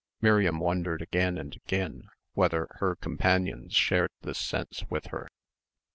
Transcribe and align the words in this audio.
Miriam 0.19 0.57
wondered 0.57 0.99
again 0.99 1.37
and 1.37 1.55
again 1.57 2.09
whether 2.33 2.67
her 2.79 2.95
companions 2.95 3.75
shared 3.75 4.09
this 4.23 4.39
sense 4.39 4.83
with 4.89 5.05
her. 5.13 5.27